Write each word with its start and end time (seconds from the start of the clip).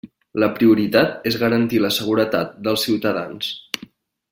La 0.43 0.47
prioritat 0.53 1.27
és 1.31 1.37
garantir 1.43 1.83
la 1.83 1.93
seguretat 1.99 2.57
dels 2.69 2.87
ciutadans. 2.89 3.53